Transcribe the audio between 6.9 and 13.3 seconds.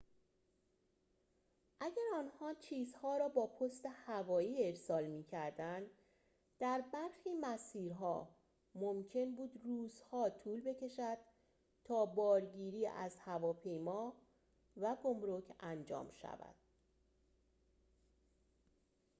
برخی مسیرها ممکن بود روزها طول بکشد تا بارگیری از